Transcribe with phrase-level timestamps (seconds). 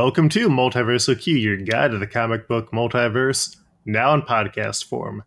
[0.00, 5.24] Welcome to Multiversal Q, your guide to the comic book multiverse, now in podcast form.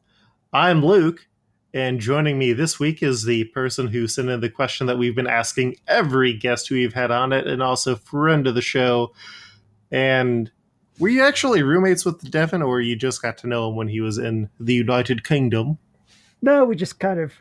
[0.53, 1.27] I'm Luke,
[1.73, 5.13] and joining me this week is the person who sent in the question that we've
[5.13, 9.11] been asking every guest who we've had on it, and also friend of the show.
[9.91, 10.49] And
[10.99, 13.99] were you actually roommates with Devin, or you just got to know him when he
[13.99, 15.79] was in the United Kingdom?
[16.41, 17.33] No, we just kind of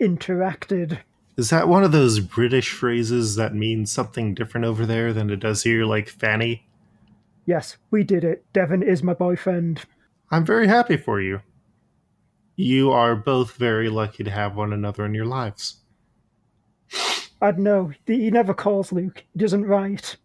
[0.00, 1.00] interacted.
[1.36, 5.40] Is that one of those British phrases that means something different over there than it
[5.40, 6.66] does here, like fanny?
[7.46, 8.44] Yes, we did it.
[8.52, 9.82] Devin is my boyfriend.
[10.30, 11.40] I'm very happy for you.
[12.56, 15.80] You are both very lucky to have one another in your lives.
[17.42, 17.92] I don't know.
[18.06, 19.24] He never calls Luke.
[19.32, 20.16] He doesn't write.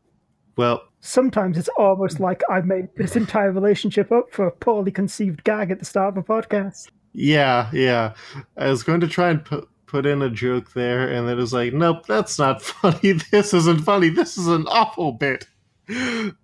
[0.56, 5.46] Well, Sometimes it's almost like I made this entire relationship up for a poorly conceived
[5.46, 6.90] gag at the start of a podcast.
[7.14, 8.14] yeah, yeah.
[8.58, 11.42] I was going to try and put put in a joke there, and then it
[11.42, 13.14] was like, nope, that's not funny.
[13.32, 14.10] This isn't funny.
[14.10, 15.48] This is an awful bit.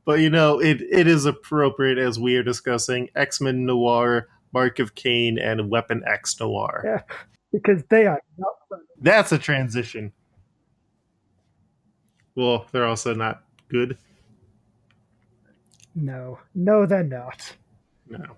[0.05, 4.79] But you know, it, it is appropriate as we are discussing X Men Noir, Mark
[4.79, 6.81] of Cain, and Weapon X Noir.
[6.83, 7.17] Yeah,
[7.51, 8.83] because they are not funny.
[8.99, 10.11] That's a transition.
[12.33, 13.97] Well, they're also not good.
[15.93, 17.55] No, no, they're not.
[18.09, 18.35] No.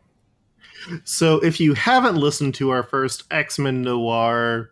[1.03, 4.71] So if you haven't listened to our first X Men Noir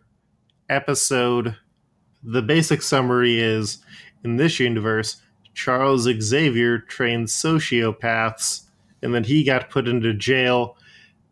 [0.68, 1.56] episode,
[2.22, 3.78] the basic summary is
[4.24, 5.22] in this universe,
[5.54, 8.62] Charles Xavier trained sociopaths,
[9.02, 10.76] and then he got put into jail.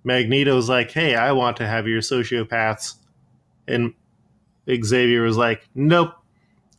[0.05, 2.94] Magneto's like, hey, I want to have your sociopaths.
[3.66, 3.94] And
[4.70, 6.12] Xavier was like, nope.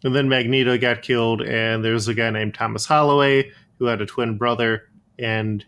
[0.03, 4.05] And then Magneto got killed, and there's a guy named Thomas Holloway who had a
[4.05, 4.89] twin brother,
[5.19, 5.65] and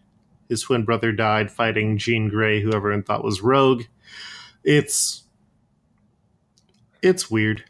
[0.47, 3.83] his twin brother died fighting Jean Grey, who everyone thought was Rogue.
[4.63, 5.23] It's
[7.01, 7.63] it's weird.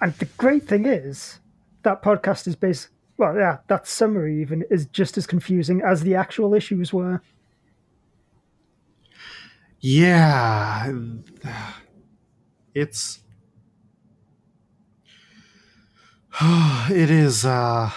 [0.00, 1.40] And the great thing is,
[1.82, 2.88] that podcast is based.
[3.16, 7.20] Well, yeah, that summary even is just as confusing as the actual issues were.
[9.80, 10.92] Yeah,
[12.74, 13.20] it's
[16.40, 17.90] it is uh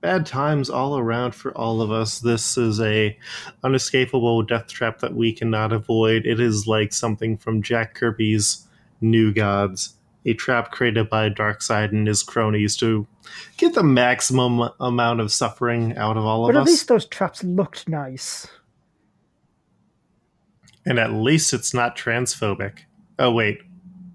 [0.00, 2.20] bad times all around for all of us.
[2.20, 3.16] This is a
[3.62, 6.26] unescapable death trap that we cannot avoid.
[6.26, 8.66] It is like something from Jack Kirby's
[9.00, 9.94] New Gods,
[10.26, 13.06] a trap created by Darkseid and his cronies to
[13.56, 16.54] get the maximum amount of suffering out of all of us.
[16.54, 18.46] But at least those traps looked nice.
[20.86, 22.80] and at least it's not transphobic.
[23.18, 23.58] Oh wait,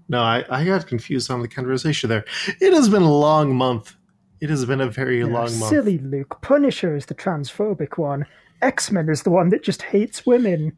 [0.08, 2.24] no, I, I got confused on the conversation there.
[2.60, 3.94] It has been a long month.
[4.40, 5.68] It has been a very Yeah, long month.
[5.68, 6.40] silly Luke.
[6.42, 8.26] Punisher is the transphobic one.
[8.62, 10.76] X Men is the one that just hates women.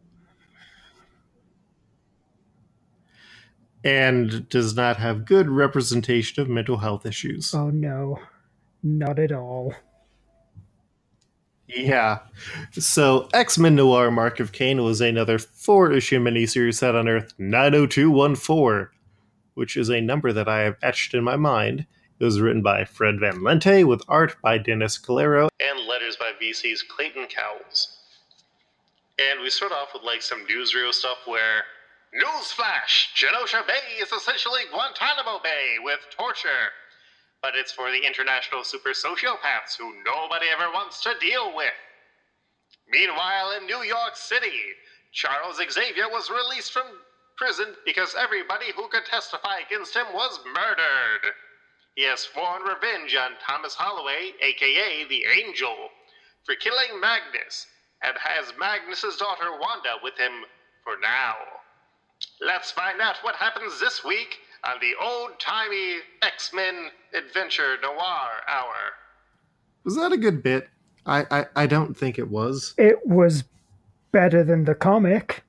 [3.85, 7.55] And does not have good representation of mental health issues.
[7.55, 8.19] Oh no,
[8.83, 9.75] not at all.
[11.69, 12.21] Yeah.
[12.73, 17.35] So X Men Noir Mark of Cain was another four issue miniseries set on Earth
[17.39, 18.89] 90214,
[19.55, 21.87] which is a number that I have etched in my mind.
[22.19, 26.33] It was written by Fred Van Lente with art by Dennis Calero and letters by
[26.43, 27.99] VC's Clayton Cowles.
[29.19, 31.63] And we start off with like some newsreel stuff where
[32.19, 33.15] Newsflash!
[33.15, 36.73] Genosha Bay is essentially Guantanamo Bay with torture.
[37.43, 41.73] But it's for the international super sociopaths who nobody ever wants to deal with.
[42.91, 44.75] Meanwhile, in New York City,
[45.13, 46.87] Charles Xavier was released from
[47.37, 51.35] prison because everybody who could testify against him was murdered.
[51.95, 55.91] He has sworn revenge on Thomas Holloway, aka the Angel,
[56.45, 57.67] for killing Magnus,
[58.03, 60.45] and has Magnus's daughter Wanda with him
[60.83, 61.35] for now.
[62.41, 68.29] Let's find out what happens this week on the old timey X Men Adventure Noir
[68.47, 68.93] Hour.
[69.83, 70.69] Was that a good bit?
[71.05, 72.75] I, I, I don't think it was.
[72.79, 73.43] It was
[74.13, 75.43] better than the comic.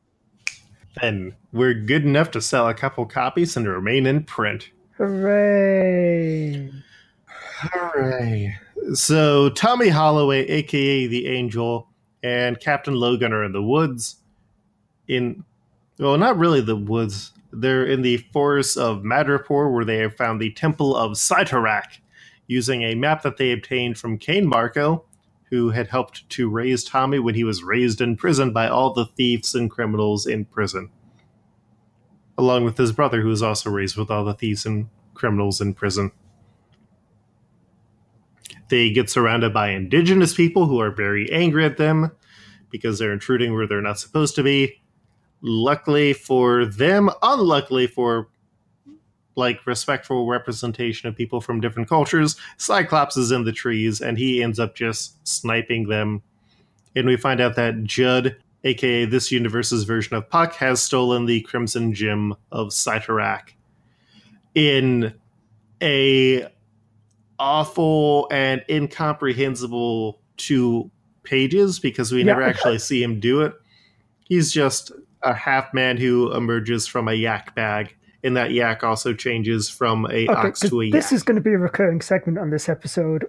[0.99, 4.69] Then we're good enough to sell a couple copies and remain in print.
[4.97, 6.71] Hooray!
[7.27, 8.57] Hooray.
[8.93, 11.87] So Tommy Holloway, aka the Angel,
[12.23, 14.15] and Captain Logan are in the woods.
[15.07, 15.43] In
[15.99, 17.33] well, not really the woods.
[17.51, 21.99] They're in the forests of Madripoor, where they have found the Temple of Cyttorak,
[22.47, 25.05] using a map that they obtained from Cain Marko,
[25.49, 29.05] who had helped to raise Tommy when he was raised in prison by all the
[29.05, 30.89] thieves and criminals in prison.
[32.37, 35.73] Along with his brother, who was also raised with all the thieves and criminals in
[35.73, 36.11] prison.
[38.69, 42.11] They get surrounded by indigenous people who are very angry at them
[42.69, 44.78] because they're intruding where they're not supposed to be.
[45.41, 48.27] Luckily for them, unluckily for
[49.35, 52.35] like respectful representation of people from different cultures.
[52.57, 56.21] Cyclops is in the trees and he ends up just sniping them.
[56.95, 61.39] And we find out that Judd, aka this universe's version of Puck, has stolen the
[61.41, 63.53] Crimson Gem of Cyttorak
[64.55, 65.13] in
[65.81, 66.45] a
[67.37, 70.91] awful and incomprehensible two
[71.23, 72.25] pages because we Yeah.
[72.25, 73.53] never actually see him do it.
[74.25, 74.91] He's just
[75.23, 80.05] a half man who emerges from a yak bag, and that yak also changes from
[80.05, 80.93] a Okay, ox to a yak.
[80.93, 83.25] this is going to be a recurring segment on this episode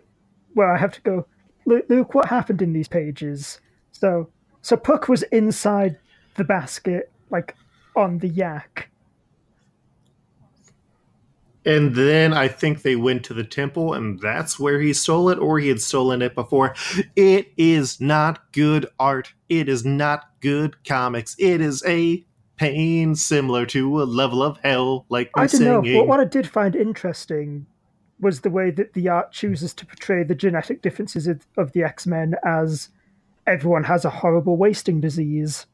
[0.55, 1.27] where I have to go,
[1.67, 3.61] Luke, what happened in these pages?
[3.93, 4.29] So,
[4.63, 5.97] so Puck was inside
[6.37, 7.55] the basket, like
[7.97, 8.90] on the yak.
[11.67, 15.39] And then I think they went to the temple, and that's where he stole it,
[15.39, 16.75] or he had stolen it before.
[17.17, 19.35] It is not good art.
[19.49, 21.37] It is not good comics.
[21.39, 22.25] It is a
[22.57, 26.47] pain similar to a level of hell, like I don't know, but what I did
[26.47, 27.67] find interesting
[28.21, 31.83] was the way that the art chooses to portray the genetic differences of, of the
[31.83, 32.91] X Men as
[33.47, 35.67] everyone has a horrible wasting disease.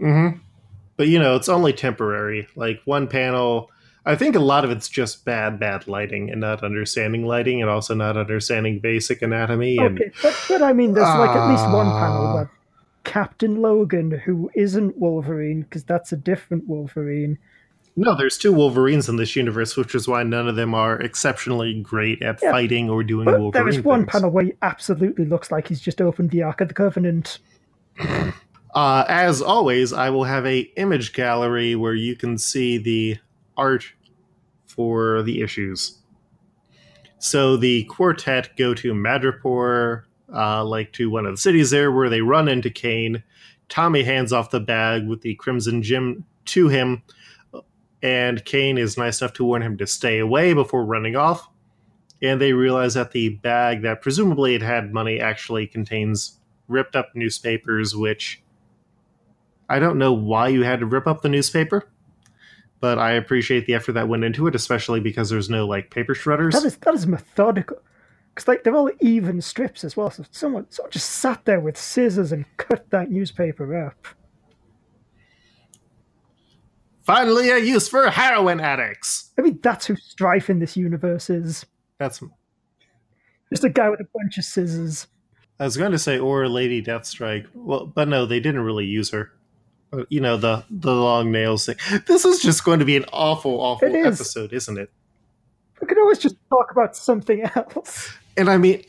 [0.00, 0.38] Mm-hmm.
[0.96, 2.46] But you know, it's only temporary.
[2.56, 3.70] Like one panel,
[4.06, 7.70] I think a lot of it's just bad, bad lighting and not understanding lighting, and
[7.70, 9.78] also not understanding basic anatomy.
[9.78, 12.34] And Okay, but, but I mean, there's like at least one panel Ah.
[12.34, 12.50] where
[13.04, 17.38] Captain Logan, who isn't Wolverine, because that's a different Wolverine,
[17.96, 21.80] no, there's two Wolverines in this universe, which is why none of them are exceptionally
[21.80, 24.10] great at Yeah, fighting or doing But Wolverine there is one things.
[24.10, 27.38] panel where he absolutely looks like he's just opened the Ark of the Covenant.
[28.74, 33.18] Uh, as always, I will have a image gallery where you can see the
[33.56, 33.84] art
[34.66, 35.98] for the issues.
[37.18, 40.02] So the quartet go to Madripoor,
[40.34, 43.22] uh, like to one of the cities there, where they run into Cain.
[43.68, 47.02] Tommy hands off the bag with the Crimson Gem to him,
[48.02, 51.48] and Cain is nice enough to warn him to stay away before running off.
[52.20, 57.10] And they realize that the bag that presumably it had money actually contains ripped up
[57.14, 58.42] newspapers, which
[59.68, 61.88] I don't know why you had to rip up the newspaper,
[62.80, 66.14] but I appreciate the effort that went into it, especially because there's no like paper
[66.14, 66.52] shredders.
[66.52, 67.78] That is that is methodical.
[68.34, 70.10] Because like they're all even strips as well.
[70.10, 74.06] So someone sort of just sat there with scissors and cut that newspaper up.
[77.04, 79.30] Finally, a use for heroin addicts.
[79.38, 81.66] I mean, that's who Strife in this universe is.
[81.98, 82.22] That's
[83.50, 85.06] Just a guy with a bunch of scissors.
[85.60, 87.46] I was going to say or Lady Deathstrike.
[87.54, 89.32] Well, but no, they didn't really use her.
[90.08, 91.76] You know the the long nails thing.
[92.06, 94.06] This is just going to be an awful, awful is.
[94.20, 94.90] episode, isn't it?
[95.80, 98.12] We could always just talk about something else.
[98.36, 98.82] And I mean,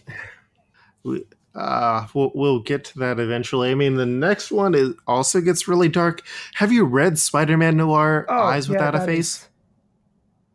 [1.04, 1.26] we-
[1.56, 3.72] uh, we'll, we'll get to that eventually.
[3.72, 6.22] I mean, the next one is also gets really dark.
[6.56, 9.36] Have you read Spider-Man Noir: Oh, Eyes yeah, Without a Face?
[9.38, 9.50] is-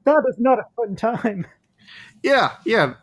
[0.04, 1.46] that is not a fun time.
[2.22, 2.94] Yeah, yeah.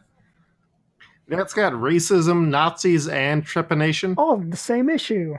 [1.27, 4.13] That's got racism, Nazis, and trepanation.
[4.15, 5.35] All the same issue.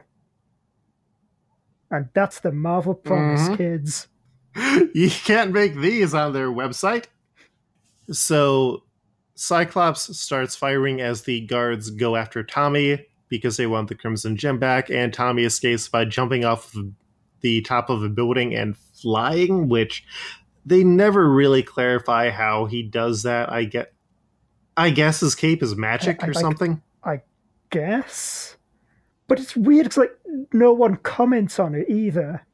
[1.90, 3.57] And that's the Marvel promise, Mhm.
[3.57, 4.09] kids.
[4.95, 7.04] You can't make these on their website.
[8.11, 8.83] So,
[9.35, 14.59] Cyclops starts firing as the guards go after Tommy because they want the Crimson Gem
[14.59, 16.75] back, and Tommy escapes by jumping off
[17.40, 20.04] the top of a building and flying, which
[20.66, 23.52] they never really clarify how he does that.
[23.52, 23.92] I get.
[24.76, 26.83] I guess his cape is magic I- I or something.
[27.71, 28.57] Guess.
[29.26, 30.17] But it's weird because like
[30.52, 32.47] no one comments on it either.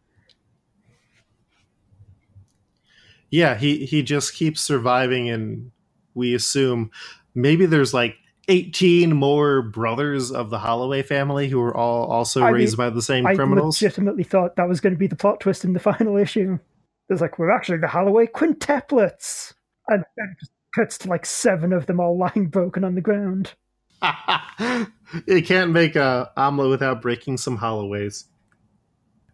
[3.31, 5.73] Yeah, he he just keeps surviving, and
[6.15, 6.91] we assume
[7.35, 8.17] maybe there's like
[8.49, 12.95] 18 more brothers of the Holloway family who are all also I raised mean, by
[12.95, 13.83] the same I criminals.
[13.83, 16.59] I legitimately thought that was going to be the plot twist in the final issue.
[17.09, 19.55] There's like, we're actually the Holloway quintuplets.
[19.89, 23.01] And then it just cuts to like seven of them all lying broken on the
[23.01, 23.55] ground.
[25.27, 28.25] You can't make a omelet without breaking some Holloways.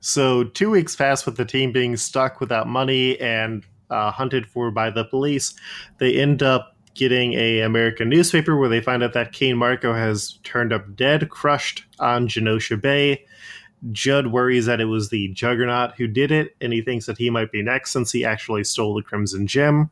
[0.01, 4.71] So two weeks pass with the team being stuck without money and uh, hunted for
[4.71, 5.55] by the police.
[5.99, 10.39] They end up getting a American newspaper where they find out that Cain Marko has
[10.43, 13.25] turned up dead, crushed on Genosha Bay.
[13.93, 17.31] Judd worries that it was the Juggernaut who did it, and he thinks that he
[17.31, 19.91] might be next since he actually stole the Crimson Gem.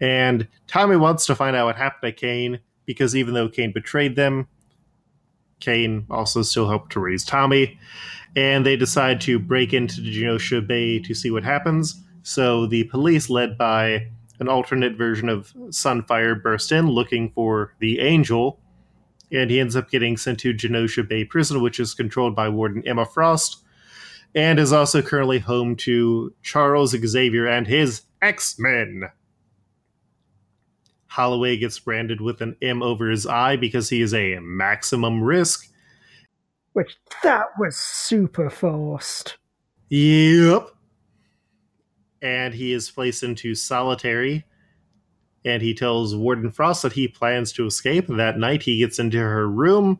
[0.00, 2.60] And Tommy wants to find out what happened to Cain
[2.90, 4.48] because even though Cain betrayed them,
[5.60, 7.78] Cain also still helped to raise Tommy.
[8.34, 12.02] And they decide to break into Genosha Bay to see what happens.
[12.24, 14.08] So the police, led by
[14.40, 18.58] an alternate version of Sunfire, burst in looking for the Angel.
[19.30, 22.82] And he ends up getting sent to Genosha Bay Prison, which is controlled by Warden
[22.84, 23.62] Emma Frost.
[24.34, 29.10] and is also currently home to Charles Xavier and his X Men.
[31.10, 35.68] Holloway gets branded with an M over his eye because he is a maximum risk.
[36.72, 39.36] Which that was super forced.
[39.88, 40.68] Yep.
[42.22, 44.44] And he is placed into solitary.
[45.44, 48.06] And he tells Warden Frost that he plans to escape.
[48.06, 49.98] That night, he gets into her room,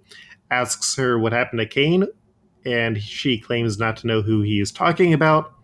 [0.53, 2.07] asks her what happened to Cain,
[2.65, 5.55] and she claims not to know who he is talking about.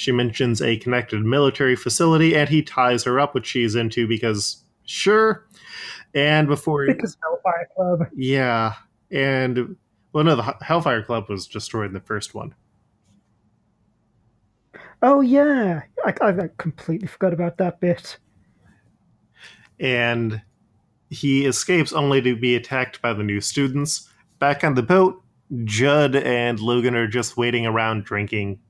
[0.00, 4.64] She mentions a connected military facility, and he ties her up, which she's into because
[4.86, 5.46] sure.
[6.14, 8.08] And before Because Hellfire Club.
[8.16, 8.76] yeah,
[9.10, 9.76] and
[10.14, 12.54] well, no, the Hellfire Club was destroyed in the first one.
[15.02, 18.16] Oh yeah, I, I completely forgot about that bit.
[19.80, 20.40] And
[21.10, 24.08] he escapes only to be attacked by the new students.
[24.38, 25.22] Back on the boat,
[25.64, 28.60] Judd and Logan are just waiting around drinking.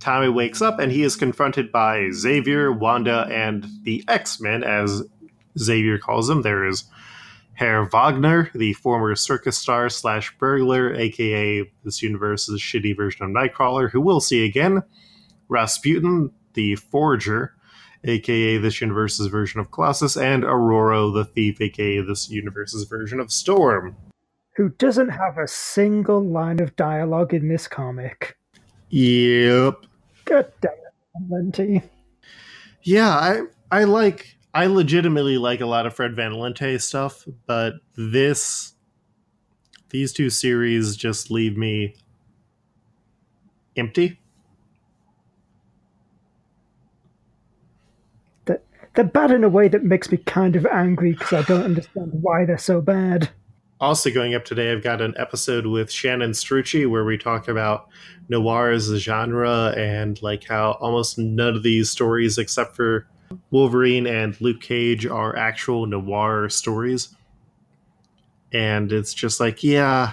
[0.00, 5.02] Tommy wakes up and he is confronted by Xavier, Wanda, and the X Men, as
[5.58, 6.42] Xavier calls them.
[6.42, 6.84] There is
[7.52, 13.90] Herr Wagner, the former circus star slash burglar, aka this universe's shitty version of Nightcrawler,
[13.90, 14.82] who we'll see again.
[15.48, 17.54] Rasputin, the forger,
[18.04, 23.30] aka this universe's version of Colossus, and Aurora, the thief, aka this universe's version of
[23.30, 23.94] Storm.
[24.56, 28.38] Who doesn't have a single line of dialogue in this comic?
[28.88, 29.86] Yep.
[30.30, 30.72] God damn
[31.76, 31.90] it.
[32.82, 37.74] Yeah, I I like I legitimately like a lot of Fred Van Lente stuff, but
[37.96, 38.74] this
[39.90, 41.94] these two series just leave me
[43.76, 44.20] empty.
[48.94, 52.10] They're bad in a way that makes me kind of angry because I don't understand
[52.22, 53.30] why they're so bad.
[53.80, 57.88] Also, going up today, I've got an episode with Shannon Strucci where we talk about
[58.28, 63.06] noir as a genre and like how almost none of these stories, except for
[63.50, 67.16] Wolverine and Luke Cage, are actual noir stories.
[68.52, 70.12] And it's just like, yeah,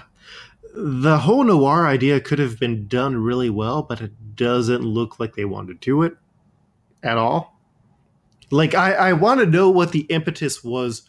[0.74, 5.34] the whole noir idea could have been done really well, but it doesn't look like
[5.34, 6.16] they want to do it
[7.02, 7.60] at all.
[8.50, 11.02] Like, I, I want to know what the impetus was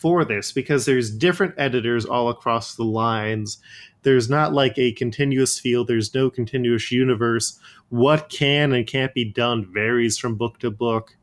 [0.00, 3.58] for this because there's different editors all across the lines.
[4.02, 7.58] There's not like a continuous field, there's no continuous universe.
[7.90, 11.16] What can and can't be done varies from book to book.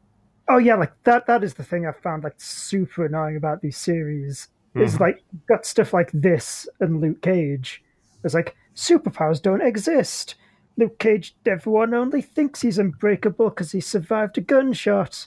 [0.48, 1.25] Oh yeah, like that.
[1.25, 4.48] That is the thing I found like super annoying about these series.
[4.75, 5.00] Is Mhm.
[5.00, 7.84] like got stuff like this and Luke Cage.
[8.24, 10.36] It's like superpowers don't exist.
[10.77, 15.25] Luke Cage, everyone only thinks he's unbreakable because he survived a gunshot.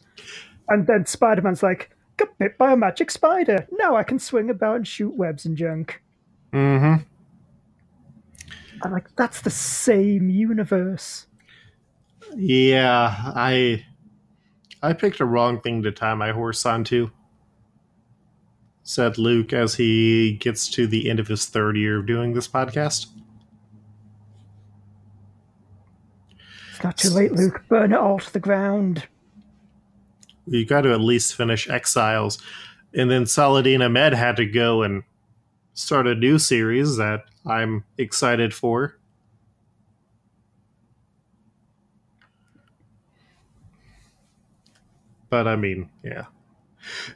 [0.69, 1.91] And then Spider Man's like,
[2.21, 3.67] got bit by a magic spider.
[3.73, 6.03] Now I can swing about and shoot webs and junk.
[6.53, 7.03] Mm-hmm.
[8.83, 11.27] I'm like that's the same universe.
[12.37, 13.85] Yeah, I
[14.83, 17.11] I picked a wrong thing to tie my horse onto.
[18.83, 22.49] Said Luke as he gets to the end of his third year of doing this
[22.49, 23.07] podcast.
[26.71, 27.63] It's not too late, Luke.
[27.69, 29.07] Burn it all to the ground.
[30.51, 32.39] You got to at least finish Exiles.
[32.93, 35.05] And then Saladin Ahmed had to go and
[35.75, 38.99] start a new series that I'm excited for.
[45.29, 46.25] But I mean, yeah.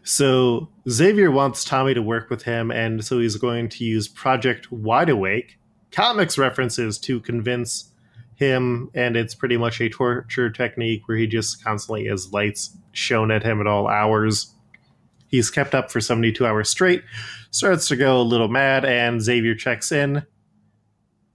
[0.04, 4.70] So Xavier wants Tommy to work with him, and so he's going to use Project
[4.70, 5.58] Wide Awake,
[5.90, 7.90] comics references to convince
[8.36, 13.30] him, and it's pretty much a torture technique where he just constantly has lights shown
[13.30, 14.54] at him at all hours.
[15.28, 17.02] He's kept up for 72 hours straight,
[17.50, 20.24] starts to go a little mad, and Xavier checks in,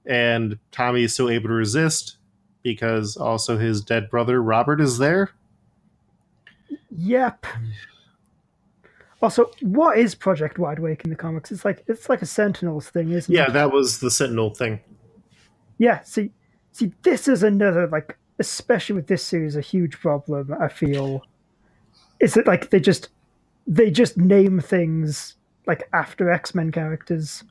[0.05, 2.17] and Tommy is still able to resist
[2.63, 5.31] because also his dead brother Robert is there.
[6.91, 7.45] Yep.
[9.21, 11.51] Also, what is Project Wide Awake in the comics?
[11.51, 13.47] It's like it's like a Sentinels thing, isn't Yeah, it?
[13.47, 14.79] Yeah, that was the Sentinel thing.
[15.77, 16.01] Yeah.
[16.03, 16.31] See,
[16.79, 20.55] see, this is another like, especially with this series, a huge problem.
[20.59, 21.23] I feel
[22.19, 23.09] is that like they just
[23.67, 25.35] they just name things
[25.67, 27.43] like after X Men characters.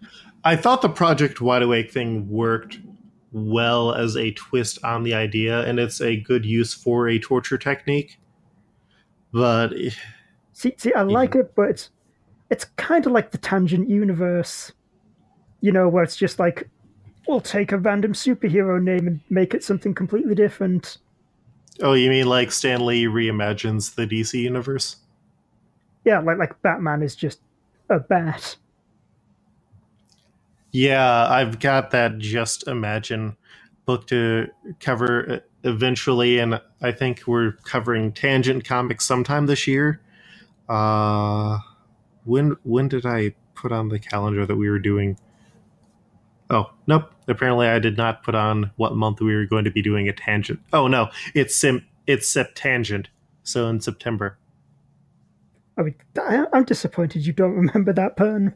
[0.45, 2.79] I thought the Project Wide Awake thing worked
[3.33, 7.59] well as a twist on the idea, and it's a good use for a torture
[7.59, 8.19] technique.
[9.33, 9.91] But eh.
[10.55, 11.91] See, see, I like it, but it's
[12.51, 14.73] it's kind of like the tangent universe,
[15.61, 16.69] you know, where it's just like
[17.29, 20.99] we'll take a random superhero name and make it something completely different.
[21.83, 24.97] oh, you mean like Stan Lee reimagines the DC universe?
[26.05, 27.41] Yeah, like like Batman is just
[27.91, 28.57] a bat.
[30.73, 33.37] Yeah, I've got that just imagine
[33.85, 34.49] book to
[34.81, 40.01] cover uh, eventually, and I think we're covering Tangent Comics sometime this year.
[40.69, 41.59] Uh,
[42.25, 45.19] when when did I put on the calendar that we were doing?
[46.51, 47.11] Oh nope.
[47.27, 50.13] Apparently, I did not put on what month we were going to be doing a
[50.13, 50.61] tangent.
[50.73, 53.07] Oh no, it's sim it's Septangent.
[53.43, 54.39] So in September.
[55.77, 58.55] I mean, I, I'm disappointed you don't remember that pun.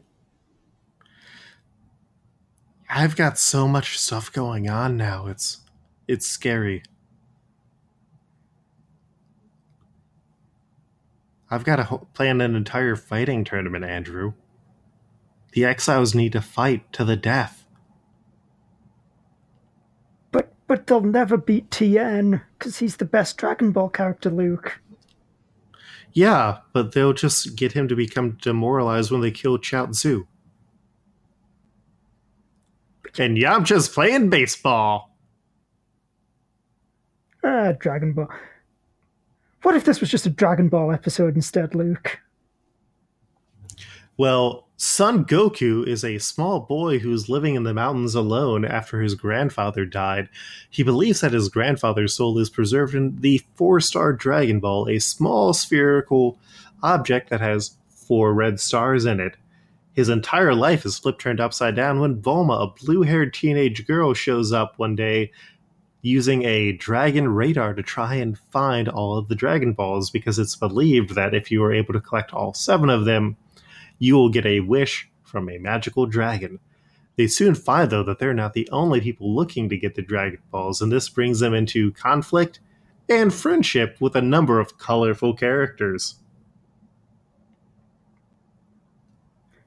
[2.89, 5.27] I've got so much stuff going on now.
[5.27, 5.61] It's
[6.07, 6.83] it's scary.
[11.49, 14.33] I've got to ho- plan an entire fighting tournament, Andrew.
[15.53, 17.62] The exiles need to fight to the death.
[20.67, 24.79] But they'll never beat Tien because he's the best Dragon Ball character, Luke.
[26.13, 30.25] Yeah, but they'll just get him to become demoralized when they kill Chaozu.
[33.17, 35.15] And Yamcha's playing baseball.
[37.43, 38.29] Ah, Dragon Ball.
[39.63, 42.19] What if this was just a Dragon Ball episode instead, Luke?
[44.17, 49.15] Well, Son Goku is a small boy who's living in the mountains alone after his
[49.15, 50.29] grandfather died.
[50.69, 54.99] He believes that his grandfather's soul is preserved in the four star Dragon Ball, a
[54.99, 56.37] small spherical
[56.83, 59.35] object that has four red stars in it.
[59.93, 64.13] His entire life is flipped turned upside down when Bulma, a blue haired teenage girl,
[64.13, 65.31] shows up one day
[66.01, 70.55] using a dragon radar to try and find all of the Dragon Balls because it's
[70.55, 73.37] believed that if you are able to collect all seven of them,
[74.03, 76.59] you will get a wish from a magical dragon.
[77.15, 80.41] They soon find, though, that they're not the only people looking to get the Dragon
[80.51, 82.59] Balls, and this brings them into conflict
[83.07, 86.15] and friendship with a number of colorful characters.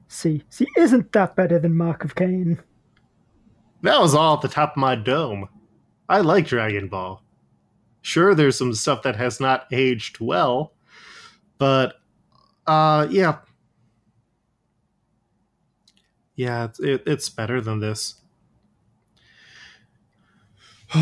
[0.07, 2.59] See, see, isn't that better than Mark of Cain?
[3.81, 5.49] That was all at the top of my dome.
[6.07, 7.23] I like Dragon Ball.
[8.01, 10.73] Sure, there's some stuff that has not aged well,
[11.57, 11.95] but
[12.67, 13.39] uh, yeah,
[16.37, 18.15] yeah, it's, it, it's better than this.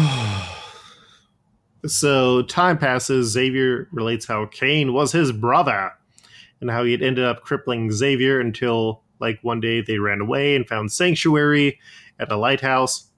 [1.86, 3.32] so time passes.
[3.32, 5.92] Xavier relates how Cain was his brother
[6.62, 10.56] and how he had ended up crippling Xavier until, like, one day they ran away
[10.56, 11.80] and found sanctuary
[12.18, 13.10] at a lighthouse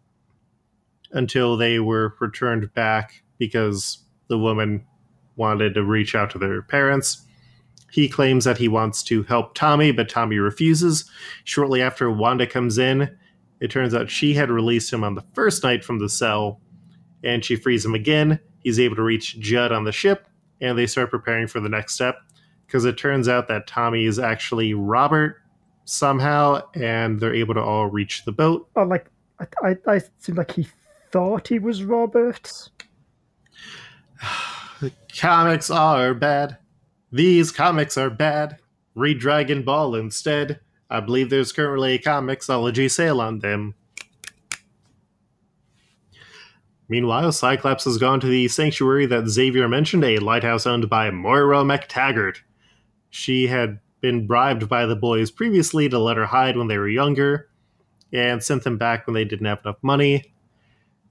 [1.12, 4.86] until they were returned back because the woman
[5.36, 7.27] wanted to reach out to their parents.
[7.92, 11.10] He claims that he wants to help Tommy, but Tommy refuses.
[11.46, 13.18] Shortly after Wanda comes in,
[13.60, 16.60] it turns out she had released him on the first night from the cell,
[17.24, 18.40] and she frees him again.
[18.60, 20.28] He's able to reach Judd on the ship,
[20.62, 22.18] and they start preparing for the next step
[22.66, 25.38] because it turns out that Tommy is actually Robert
[25.86, 28.68] somehow, and they're able to all reach the boat.
[28.76, 30.68] Oh, like I, I, I seemed like he
[31.12, 32.70] thought he was Robert.
[34.80, 36.60] The comics are bad.
[37.12, 38.58] These comics are bad.
[38.96, 40.60] Read Dragon Ball instead.
[40.90, 43.76] I believe there's currently a Comixology sale on them.
[46.90, 51.64] Meanwhile, Cyclops has gone to the sanctuary that Xavier mentioned, a lighthouse owned by Moira
[51.64, 52.38] MacTaggert.
[53.10, 56.88] She had been bribed by the boys previously to let her hide when they were
[56.88, 57.50] younger,
[58.14, 60.34] and sent them back when they didn't have enough money.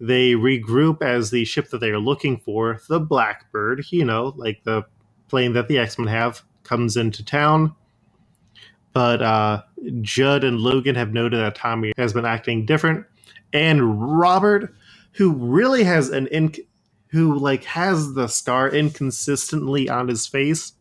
[0.01, 4.63] They regroup as the ship that they are looking for, the Blackbird, you know, like
[4.65, 4.85] the
[5.29, 7.75] plane that the X Men have, comes into town.
[8.93, 9.63] But uh,
[10.01, 13.05] Judd and Logan have noted that Tommy has been acting different,
[13.53, 14.75] and Robert,
[15.13, 16.55] who really has an in,
[17.09, 20.73] who like has the scar inconsistently on his face,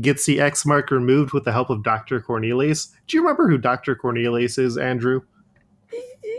[0.00, 2.92] gets the X mark removed with the help of Doctor Cornelius.
[3.06, 5.22] Do you remember who Doctor Cornelius is, Andrew?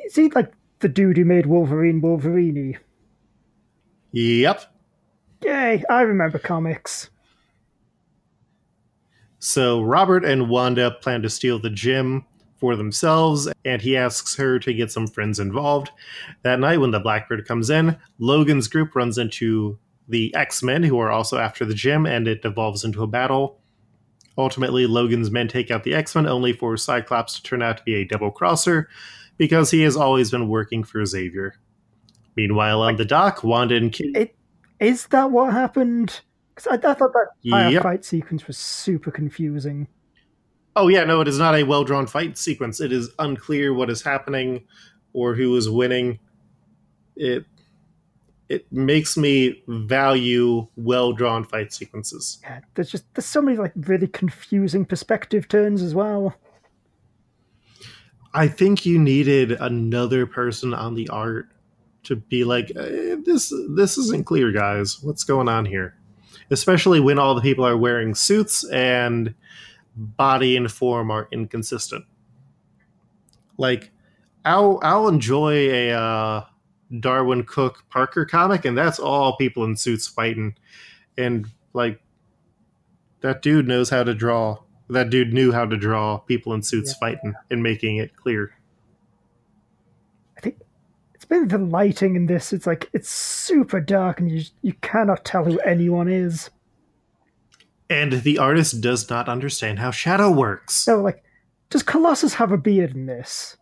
[0.05, 2.77] Is he like the dude who made Wolverine Wolverine?
[4.11, 4.63] Yep.
[5.43, 7.09] Yay, I remember comics.
[9.39, 12.25] So Robert and Wanda plan to steal the gym
[12.59, 15.91] for themselves, and he asks her to get some friends involved.
[16.43, 20.99] That night, when the Blackbird comes in, Logan's group runs into the X Men, who
[20.99, 23.61] are also after the gym, and it devolves into a battle.
[24.37, 27.83] Ultimately, Logan's men take out the X Men, only for Cyclops to turn out to
[27.83, 28.89] be a double crosser
[29.37, 31.55] because he has always been working for Xavier.
[32.35, 33.95] Meanwhile, on the dock, Wanda and.
[33.99, 34.35] It
[34.79, 36.21] is that what happened?
[36.59, 37.83] Because I, I thought that Yep.
[37.83, 39.87] fight sequence was super confusing.
[40.75, 42.81] Oh yeah, no, it is not a well drawn fight sequence.
[42.81, 44.65] It is unclear what is happening
[45.13, 46.19] or who is winning.
[47.15, 47.45] It
[48.49, 52.39] it makes me value well drawn fight sequences.
[52.43, 56.35] Yeah, there's just there's so many like really confusing perspective turns as well.
[58.33, 61.47] I think you needed another person on the art
[62.03, 65.01] to be like, eh, this this isn't clear, guys.
[65.01, 65.98] What's going on here?
[66.51, 69.33] Especially when all the people are wearing suits and
[69.95, 72.05] body and form are inconsistent.
[73.57, 73.91] Like,
[74.45, 76.45] I'll I'll enjoy a uh,
[76.91, 80.55] Darwyn Cooke Parker comic, and that's all people in suits fighting,
[81.17, 82.01] and like
[83.21, 84.59] that dude knows how to draw.
[84.89, 86.99] That dude knew how to draw people in suits yeah.
[86.99, 88.53] fighting and making it clear.
[91.29, 92.51] I think it's been the lighting in this.
[92.53, 96.49] It's like it's super dark, and you you cannot tell who anyone is.
[97.87, 100.87] And the artist does not understand how shadow works.
[100.87, 101.23] No, like,
[101.69, 103.57] does Colossus have a beard in this?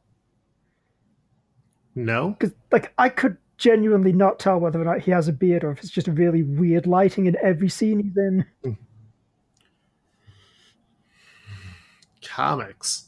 [1.93, 5.63] No, because like I could genuinely not tell whether or not he has a beard
[5.63, 8.45] or if it's just really weird lighting in every scene he's in.
[8.63, 8.71] Hmm.
[12.23, 13.07] Comics.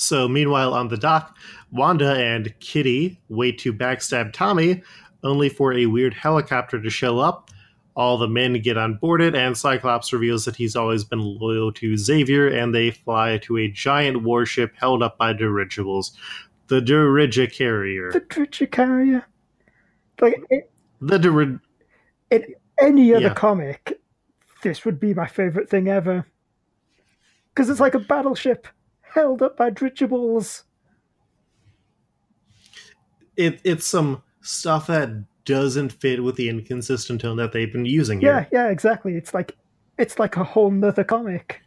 [0.00, 1.36] So, meanwhile, on the dock,
[1.72, 4.80] Wanda and Kitty wait to backstab Tommy,
[5.24, 7.50] only for a weird helicopter to show up.
[7.96, 11.72] All the men get on board it, and Cyclops reveals that he's always been loyal
[11.72, 16.16] to Xavier, and they fly to a giant warship held up by dirigibles,
[16.68, 18.12] the Dirige carrier.
[18.12, 19.26] The Dirige carrier.
[20.20, 21.60] Like it, the.
[22.30, 23.34] In any other yeah.
[23.34, 24.00] comic,
[24.62, 26.24] this would be my favorite thing ever.
[27.52, 28.68] Because it's like a battleship
[29.12, 30.64] held up by dirigibles.
[33.36, 35.10] It it's some stuff that
[35.44, 38.20] doesn't fit with the inconsistent tone that they've been using.
[38.20, 38.48] Yeah, here.
[38.52, 39.14] yeah, exactly.
[39.14, 39.56] It's like
[39.96, 41.62] it's like a whole nother comic.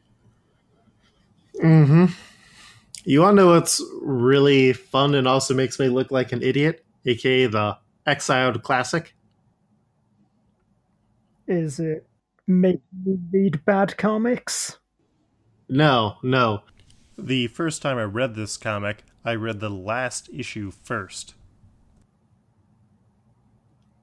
[1.62, 2.06] Mm-hmm.
[3.04, 6.86] You want to know what's really fun and also makes me look like an idiot,
[7.06, 9.14] aka the Exiled Classic?
[11.48, 12.08] Is it
[12.48, 14.78] make me read bad comics?
[15.70, 16.62] No, no.
[17.18, 21.36] The first time I read this comic, I read the last issue first.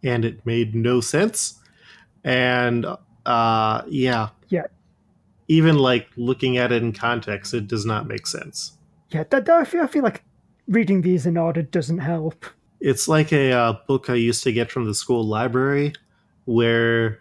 [0.02, 1.60] And it made no sense.
[2.22, 2.86] And
[3.26, 4.28] uh yeah.
[4.48, 4.66] Yeah.
[5.48, 8.72] Even like looking at it in context, it does not make sense.
[9.10, 10.22] Yeah, that, I, feel, I feel like
[10.68, 12.44] reading these in order doesn't help.
[12.80, 15.94] It's like a uh, book I used to get from the school library
[16.44, 17.20] where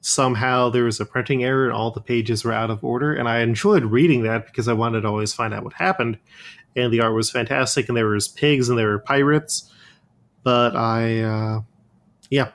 [0.00, 3.12] somehow there was a printing error and all the pages were out of order.
[3.12, 6.18] And I enjoyed reading that because I wanted to always find out what happened.
[6.76, 9.72] And the art was fantastic, and there was pigs and there were pirates.
[10.42, 11.60] But I, uh,
[12.30, 12.50] yeah.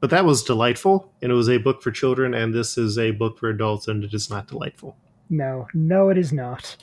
[0.00, 3.12] But that was delightful, and it was a book for children, and this is a
[3.12, 4.96] book for adults, and it is not delightful.
[5.30, 6.76] No, no, it is not.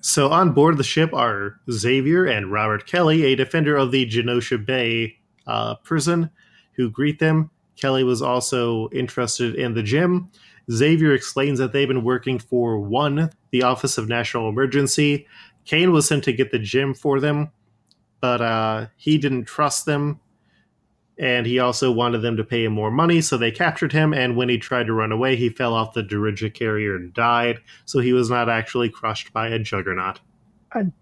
[0.00, 4.64] So on board the ship are Xavier and Robert Kelly, a defender of the Genosha
[4.64, 5.16] Bay
[5.48, 6.30] uh, prison,
[6.76, 7.50] who greet them.
[7.76, 10.30] Kelly was also interested in the gym.
[10.70, 15.26] Xavier explains that they've been working for one, the Office of National Emergency.
[15.64, 17.50] Cain was sent to get the gym for them,
[18.20, 20.20] but uh, he didn't trust them
[21.18, 24.12] and he also wanted them to pay him more money, so they captured him.
[24.12, 27.60] And when he tried to run away, he fell off the Dirige carrier and died.
[27.86, 30.20] So he was not actually crushed by a juggernaut.
[30.74, 30.92] And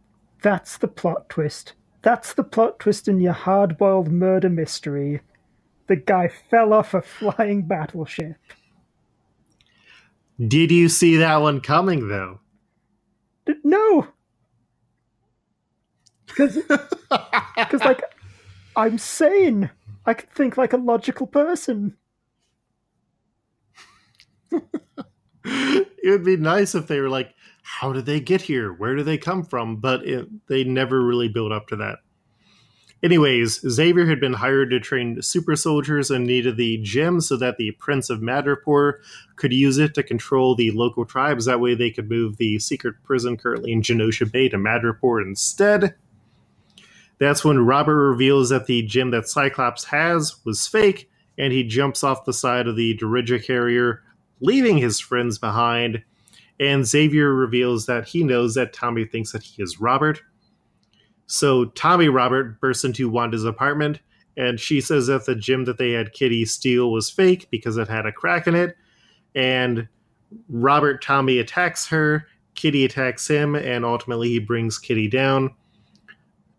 [0.41, 1.73] that's the plot twist.
[2.03, 5.21] That's the plot twist in your hard-boiled murder mystery.
[5.87, 8.37] The guy fell off a flying battleship.
[10.39, 12.41] Did you see that one coming, though?
[13.63, 14.09] No.
[17.57, 18.03] Because, like,
[18.75, 19.71] I'm sane.
[20.07, 21.97] I can think like a logical person.
[25.45, 28.73] it would be nice if they were like, how did they get here?
[28.73, 29.77] Where do they come from?
[29.77, 31.99] But it, they never really build up to that.
[33.05, 37.59] Anyways, Xavier had been hired to train super soldiers and needed the gem so that
[37.59, 38.95] the Prince of Madripoor
[39.37, 41.45] could use it to control the local tribes.
[41.45, 45.95] That way they could move the secret prison currently in Genosha Bay to Madripoor instead.
[47.19, 52.03] That's when Robert reveals that the gem that Cyclops has was fake, and he jumps
[52.03, 54.03] off the side of the Dirige carrier,
[54.41, 56.03] leaving his friends behind.
[56.59, 60.23] And Xavier reveals that he knows that Tommy thinks that he is Robert.
[61.27, 64.01] So Tommy Robert bursts into Wanda's apartment,
[64.37, 67.89] and she says that the gym that they had Kitty steal was fake because it
[67.89, 68.77] had a crack in it.
[69.35, 69.89] And
[70.49, 75.55] Robert Tommy attacks her, Kitty attacks him, and ultimately he brings Kitty down.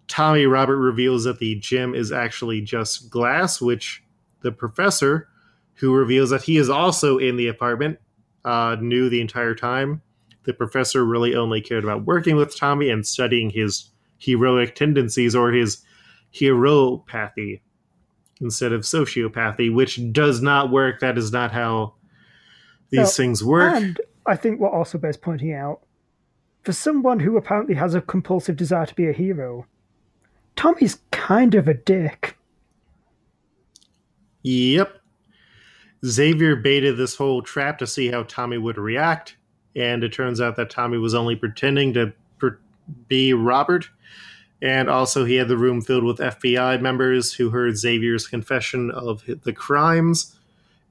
[0.07, 4.03] Tommy Robert reveals that the gym is actually just glass, which
[4.41, 5.27] the professor,
[5.73, 7.99] who reveals that he is also in the apartment,
[8.45, 10.01] uh, knew the entire time.
[10.43, 13.89] The professor really only cared about working with Tommy and studying his
[14.25, 15.83] heroic tendencies or his
[16.33, 17.61] heropathy
[18.41, 20.99] instead of sociopathy, which does not work.
[20.99, 21.93] That is not how
[22.89, 23.73] these things work.
[23.73, 25.81] And I think what also bears pointing out
[26.63, 29.67] for someone who apparently has a compulsive desire to be a hero,
[30.55, 32.37] Tommy's kind of a dick.
[34.41, 34.99] Yep.
[36.05, 39.37] Xavier baited this whole trap to see how Tommy would react,
[39.75, 42.13] and it turns out that Tommy was only pretending to
[43.07, 43.89] be Robert.
[44.61, 49.23] And also, he had the room filled with FBI members who heard Xavier's confession of
[49.43, 50.35] the crimes.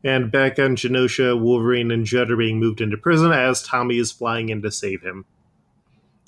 [0.05, 4.13] And Becca and Genosha, Wolverine, and Judd are being moved into prison as Tommy is
[4.13, 5.25] flying in to save him.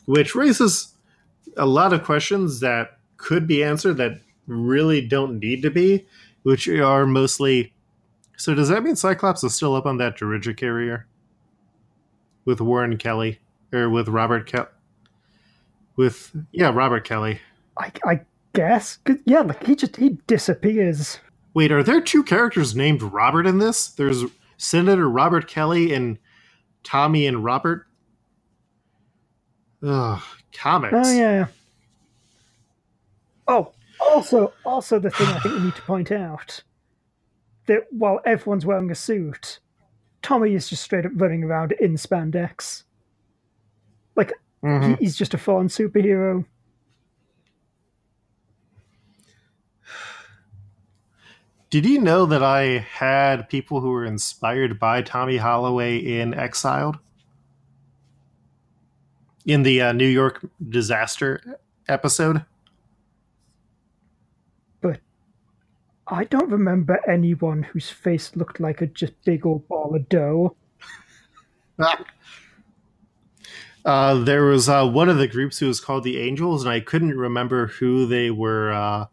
[0.06, 0.94] Which raises
[1.56, 6.06] a lot of questions that could be answered that really don't need to be,
[6.42, 7.74] which are mostly.
[8.38, 11.06] So, does that mean Cyclops is still up on that Dirige carrier
[12.44, 13.40] with Warren Kelly
[13.72, 14.68] or with Robert Kelly?
[15.96, 17.40] With yeah, Robert Kelly.
[17.78, 18.20] I, I
[18.52, 18.98] guess.
[19.24, 21.18] Yeah, like he just he disappears.
[21.54, 23.88] Wait, are there two characters named Robert in this?
[23.88, 24.24] There's
[24.58, 26.18] Senator Robert Kelly and
[26.84, 27.86] Tommy and Robert.
[29.82, 30.94] Ugh, comics.
[30.94, 31.46] Oh yeah.
[33.48, 36.62] Oh, also, also the thing I think we need to point out
[37.66, 39.60] that while everyone's wearing a suit,
[40.22, 42.82] Tommy is just straight up running around in spandex.
[44.16, 44.32] Like
[44.62, 44.98] Mhm.
[44.98, 46.44] he, he's just a full-on superhero.
[51.70, 56.98] Did you know that I had people who were inspired by Tommy Holloway in Exiled?
[59.44, 62.44] In the uh, New York disaster episode?
[64.80, 64.98] But
[66.08, 70.56] I don't remember anyone whose face looked like a just big old ball of dough.
[73.86, 76.80] Uh, there was uh, one of the groups who was called the Angels, and I
[76.80, 79.06] couldn't remember who they were uh,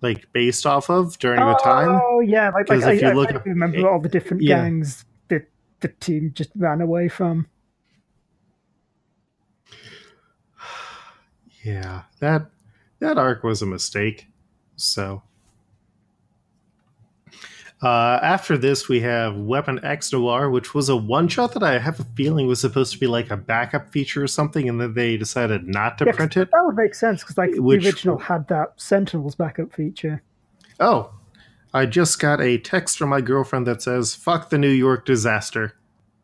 [0.00, 2.00] like based off of during the time.
[2.04, 4.42] Oh yeah, like, like 'Cause I, if you look I at- remember all the different
[4.44, 4.62] yeah.
[4.62, 5.48] gangs that
[5.80, 7.48] the team just ran away from.
[11.64, 12.50] Yeah, that
[12.98, 14.26] that arc was a mistake.
[14.76, 15.22] So
[17.82, 21.78] uh, after this, we have Weapon X Noir, which was a one shot that I
[21.78, 24.94] have a feeling was supposed to be like a backup feature or something, and then
[24.94, 26.50] they decided not to Yeah, print it.
[26.52, 30.22] That would make sense because like Which- the original had that Sentinels backup feature.
[30.78, 31.12] Oh,
[31.74, 35.74] I just got a text from my girlfriend that says "fuck the New York disaster."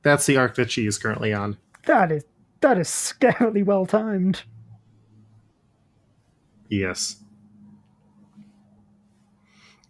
[0.03, 1.57] That's the arc that she is currently on.
[1.87, 2.25] That is
[2.61, 4.43] that is scarily well timed.
[6.69, 7.17] Yes.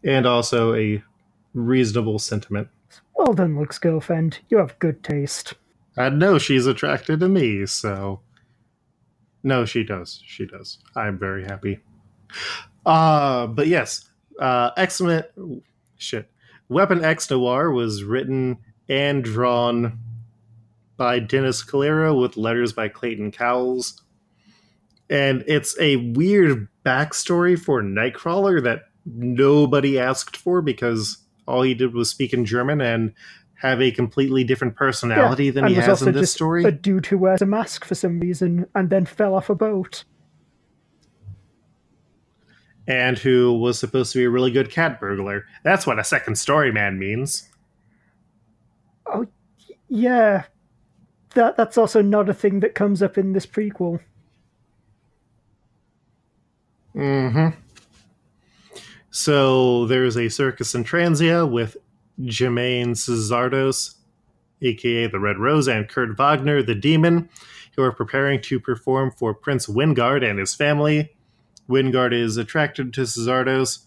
[0.04, 1.02] And also a
[1.58, 2.68] reasonable sentiment.
[3.14, 4.38] Well done, Luke's girlfriend.
[4.48, 5.54] You have good taste.
[5.96, 8.20] I know she's attracted to me, so.
[9.42, 10.22] No, she does.
[10.24, 10.78] She does.
[10.94, 11.80] I'm very happy.
[12.86, 14.08] Uh, but yes,
[14.40, 15.24] uh, X Men.
[15.96, 16.30] Shit.
[16.68, 19.98] Weapon X Noir was written and drawn
[20.96, 24.02] by Dennis Calero with letters by Clayton Cowles.
[25.10, 31.18] And it's a weird backstory for Nightcrawler that nobody asked for because
[31.48, 33.12] all he did was speak in German and
[33.60, 36.62] have a completely different personality than and he has also in this story.
[36.64, 40.04] a dude who wears a mask for some reason and then fell off a boat.
[42.88, 45.44] and who was supposed to be a really good cat burglar.
[45.62, 47.50] That's what a second story man means.
[49.06, 49.26] Oh,
[49.88, 50.44] yeah,
[51.34, 54.00] that that's also not a thing that comes up in this prequel.
[56.96, 57.60] Mm-hmm.
[59.18, 61.76] So there's a circus in Transia with
[62.20, 63.96] Jermaine Cesardos,
[64.62, 67.28] aka the Red Rose, and Kurt Wagner, the Demon,
[67.74, 71.16] who are preparing to perform for Prince Wingard and his family.
[71.68, 73.80] Wingard is attracted to Cesardos.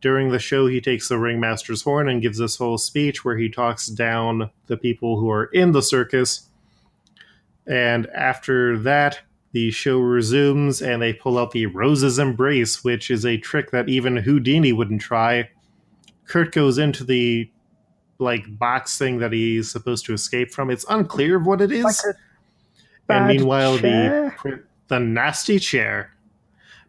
[0.00, 3.48] During the show, he takes the ringmaster's horn and gives this whole speech where he
[3.48, 6.48] talks down the people who are in the circus.
[7.66, 9.18] And after that,
[9.56, 13.88] the show resumes and they pull out the Rose's Embrace, which is a trick that
[13.88, 15.48] even Houdini wouldn't try.
[16.26, 17.50] Kurt goes into the
[18.18, 20.68] like box thing that he's supposed to escape from.
[20.68, 21.84] It's unclear what it is.
[21.84, 22.16] Like
[23.08, 24.36] and meanwhile, chair?
[24.44, 26.12] the the nasty chair.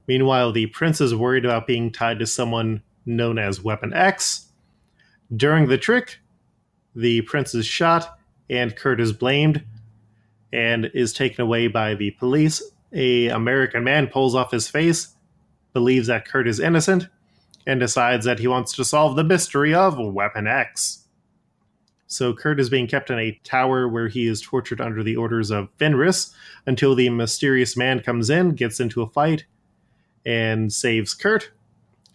[0.06, 4.48] Meanwhile, the prince is worried about being tied to someone known as Weapon X.
[5.34, 6.20] During the trick,
[6.98, 9.64] the prince is shot and Kurt is blamed
[10.54, 12.62] and is taken away by the police.
[12.94, 15.16] A American man pulls off his face,
[15.74, 17.08] believes that Kurt is innocent,
[17.66, 21.04] and decides that he wants to solve the mystery of Weapon X.
[22.08, 25.52] So Kurt is being kept in a tower where he is tortured under the orders
[25.52, 26.34] of Fenris
[26.66, 29.44] until the mysterious man comes in, gets into a fight,
[30.26, 31.52] and saves Kurt.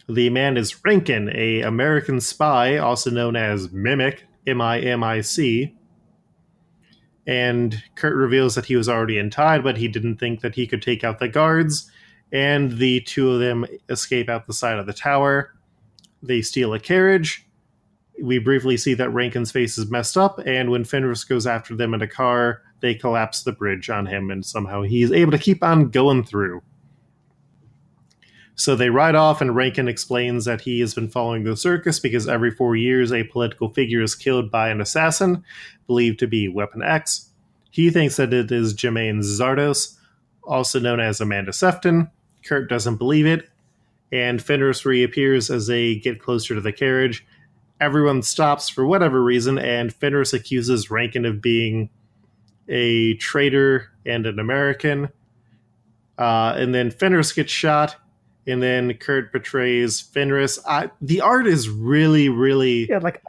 [0.09, 5.21] The man is Rankin, a American spy, also known as Mimic, M I M I
[5.21, 5.75] C.
[7.25, 10.81] and Kurt reveals that he was already untied, but he didn't think that he could
[10.81, 11.89] take out the guards.
[12.31, 15.53] And the two of them escape out the side of the tower.
[16.21, 17.45] They steal a carriage.
[18.21, 21.93] We briefly see that Rankin's face is messed up, and when Fenris goes after them
[21.93, 25.63] in a car, they collapse the bridge on him, and somehow he's able to keep
[25.63, 26.61] on going through.
[28.55, 32.27] So they ride off, and Rankin explains that he has been following the circus because
[32.27, 35.43] every four years a political figure is killed by an assassin,
[35.87, 37.29] believed to be Weapon X.
[37.71, 39.97] He thinks that it is Jermaine Zardos,
[40.43, 42.11] also known as Amanda Sefton.
[42.45, 43.49] Kurt doesn't believe it,
[44.11, 47.25] and Fenris reappears as they get closer to the carriage.
[47.81, 51.89] Everyone stops for whatever reason, and Fenris accuses Rankin of being
[52.69, 55.09] a traitor and an American.
[56.17, 57.95] Uh, and then Fenris gets shot,
[58.47, 60.59] and then Kurt portrays Fenris.
[60.67, 63.21] I, the art is really, really Yeah, like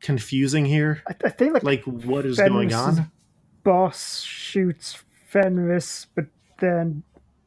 [0.00, 1.02] confusing here.
[1.08, 3.10] I, I think like Like, what is Fenris going on?
[3.64, 6.26] boss shoots Fenris, but
[6.60, 7.02] then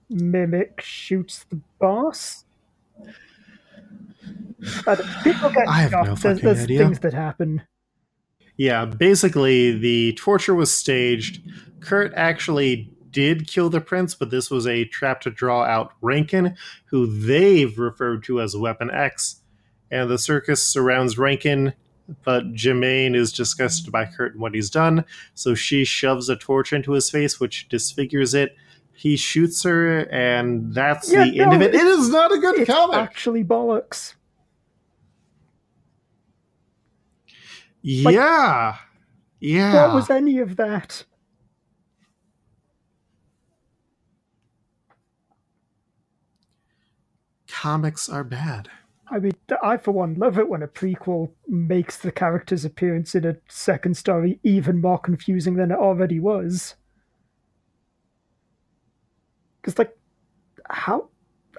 [0.10, 2.46] Mimic shoots the boss.
[4.86, 6.80] Don't- people get I have no there's, there's idea.
[6.80, 7.64] things that happen.
[8.58, 11.42] Yeah, basically, the torture was staged.
[11.80, 16.56] Kurt actually did kill the prince, but this was a trap to draw out Rankin,
[16.86, 19.42] who they've referred to as Weapon X.
[19.92, 21.74] And the circus surrounds Rankin,
[22.24, 26.74] but Jermaine is disgusted by Kurt and what he's done, so she shoves a torch
[26.74, 28.56] into his face, which disfigures it.
[28.94, 31.74] He shoots her, and that's Yeah, the end of it.
[31.74, 32.98] It it's- not a good It's comic.
[32.98, 34.16] actually bollocks.
[37.82, 38.76] yeah.
[39.40, 39.86] Yeah.
[39.88, 41.06] What was any of that?
[47.60, 48.70] Comics are bad.
[49.12, 53.26] I mean, I for one love it when a prequel makes the character's appearance in
[53.26, 56.76] a second story even more confusing than it already was.
[59.60, 59.98] Because, like,
[60.70, 61.10] how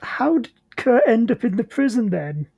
[0.01, 2.49] how did Kurt end up in the prison then?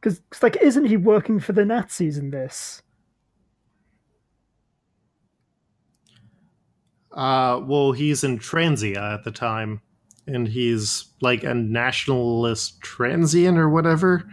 [0.00, 2.80] Because, like, isn't he working for the Nazis in this?
[7.12, 9.82] Uh, well, he's in Transia at the time,
[10.26, 14.24] and he's like a nationalist Transian or whatever,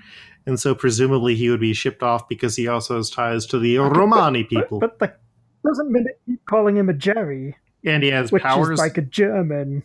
[0.46, 3.78] and so presumably he would be shipped off because he also has ties to the
[3.78, 5.18] Romani But, people, but like,
[5.66, 8.74] doesn't mean keep calling him a Jerry, and he has which powers.
[8.74, 9.84] is like a German?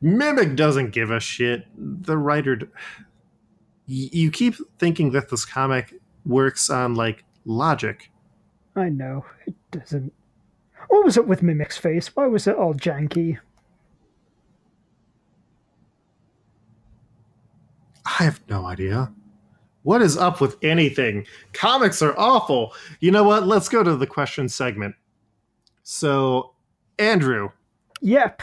[0.00, 1.64] Mimic doesn't give a shit.
[1.76, 2.66] The writer, d-
[3.86, 5.92] you keep thinking that this comic
[6.24, 8.10] works on like logic.
[8.76, 10.12] I know it doesn't.
[10.88, 12.14] What was it with Mimic's face?
[12.16, 13.38] Why was it all janky?
[18.06, 19.12] I have no idea.
[19.82, 21.26] What is up with anything?
[21.52, 22.74] Comics are awful.
[23.00, 23.46] You know what?
[23.46, 24.94] Let's go to the question segment.
[25.82, 26.52] So,
[26.98, 27.50] Andrew,
[28.00, 28.42] Yep.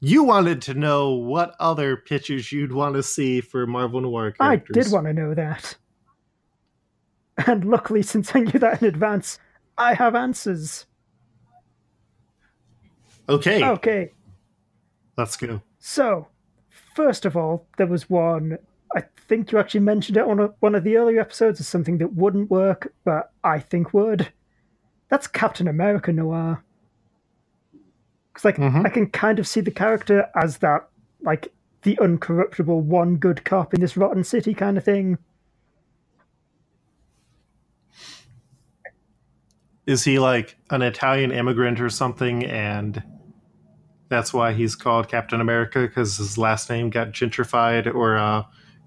[0.00, 4.56] you wanted to know what other pitches you'd want to see for Marvel Noir I
[4.56, 5.76] did want to know that.
[7.46, 9.38] And luckily, since I knew that in advance,
[9.78, 10.84] I have answers.
[13.30, 14.12] Okay, Okay,
[15.16, 15.62] let's go.
[15.78, 16.26] so
[16.94, 18.58] first of all, there was one.
[18.96, 21.98] I think you actually mentioned it on a, one of the earlier episodes as something
[21.98, 24.32] that wouldn't work, but I think would.
[25.08, 26.62] That's Captain America Noir.
[28.32, 28.84] Because, like, Mhm.
[28.84, 30.88] I can kind of see the character as that,
[31.22, 35.18] like, the uncorruptible one good cop in this rotten city kind of thing.
[39.86, 43.02] Is he like an Italian immigrant or something, and
[44.10, 48.42] that's why he's called Captain America because his last name got gentrified or uh,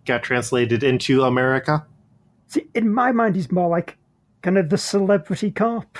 [0.05, 1.85] got translated into America?
[2.47, 3.97] See, in my mind, he's more like
[4.43, 5.97] kind of the celebrity cop.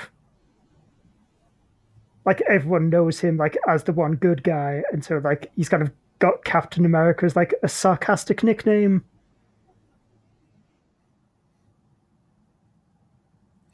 [2.26, 5.82] Like everyone knows him like as the one good guy, and so like he's kind
[5.82, 9.04] of got Captain America as like a sarcastic nickname.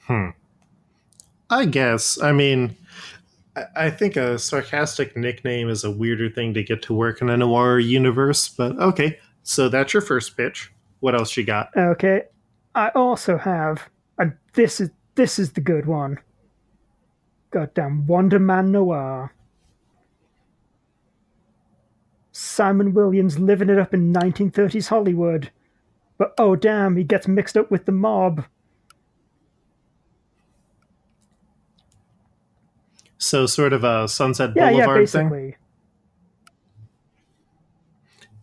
[0.03, 0.31] Hmm.
[1.51, 2.21] I guess.
[2.21, 2.77] I mean,
[3.77, 7.37] I- think a sarcastic nickname is a weirder thing to get to work in a
[7.37, 9.19] noir universe, but okay.
[9.43, 10.73] So that's your first pitch.
[11.01, 11.71] What else you got?
[11.77, 12.23] Okay,
[12.75, 13.89] I also have,
[14.19, 16.19] and this is this is the good one.
[17.51, 19.35] Goddamn Wonder Man Noir.
[22.33, 25.51] Simon Williams living it up in 1930s Hollywood.
[26.17, 28.45] But oh damn, he gets mixed up with the mob.
[33.21, 35.29] So sort of a Sunset Yeah, yeah, Boulevard thing.
[35.29, 35.57] basically.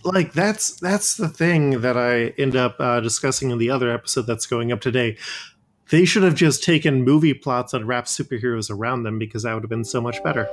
[0.04, 4.28] like that's that's the thing that I end up uh, discussing in the other episode
[4.28, 5.18] that's going up today.
[5.90, 9.64] They should have just taken movie plots and wrapped superheroes around them because that would
[9.64, 10.48] have been so much better.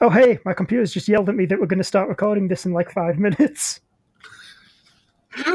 [0.00, 2.66] Oh, hey, my computer's just yelled at me that we're going to start recording this
[2.66, 3.80] in like five minutes.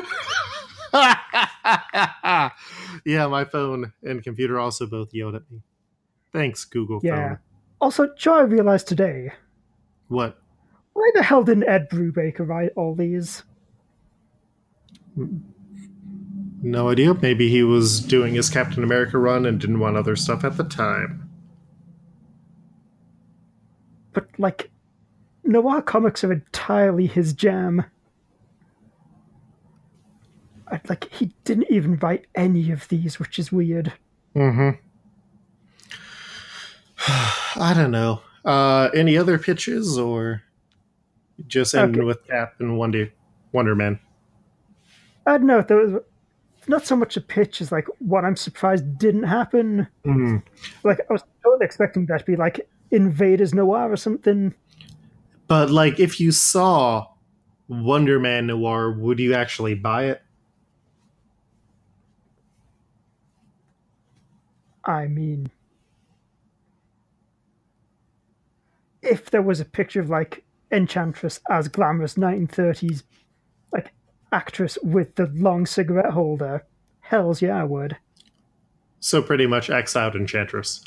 [3.06, 5.62] yeah, my phone and computer also both yelled at me.
[6.32, 7.30] Thanks, Google Yeah.
[7.30, 7.40] phone.
[7.82, 9.32] Also, Joe, I realized today,
[10.10, 10.38] What?
[10.94, 13.44] why the hell didn't Ed Brubaker write all these?
[16.62, 17.14] No idea.
[17.14, 20.64] Maybe he was doing his Captain America run and didn't want other stuff at the
[20.64, 21.30] time.
[24.14, 24.70] But, like,
[25.44, 27.86] noir comics are entirely his jam.
[30.88, 33.94] Like, he didn't even write any of these, which is weird.
[34.36, 34.78] Mm-hmm.
[37.08, 38.22] I don't know.
[38.46, 40.42] Uh, any other pitches or
[41.48, 42.06] just ending Okay.
[42.06, 43.12] with Cap and Wonder
[43.52, 44.00] Wonder Man?
[45.26, 46.02] I don't know, there was
[46.68, 49.88] not so much a pitch as, like, what I'm surprised didn't happen.
[50.06, 50.44] Mm.
[50.84, 54.54] Like, I was totally expecting that to be, like, Invaders Noir or something.
[55.48, 57.08] But like, if you saw
[57.68, 60.22] Wonder Man Noir, would you actually buy it?
[64.86, 65.52] I mean,
[69.02, 73.04] if there was a picture of like Enchantress as glamorous 1930s
[73.74, 73.94] like
[74.32, 76.66] actress with the long cigarette holder,
[77.00, 77.98] hell's yeah, I would.
[79.00, 80.84] So pretty much X out Enchantress.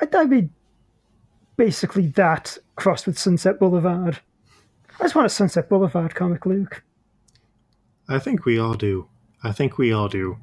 [0.00, 0.48] I'd, I'd be
[1.56, 4.18] basically that crossed with Sunset Boulevard.
[5.00, 6.82] I just want a Sunset Boulevard comic, Luke.
[8.08, 9.08] I think we all do.
[9.44, 10.38] I think we all do.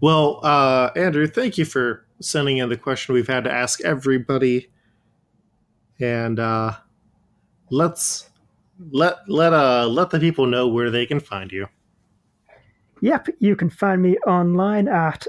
[0.00, 4.70] Well, uh, Andrew, thank you for sending in the question we've had to ask everybody.
[6.00, 6.72] And uh,
[7.70, 8.30] let's
[8.90, 11.66] let let uh let the people know where they can find you.
[13.00, 15.26] Yep, you can find me online at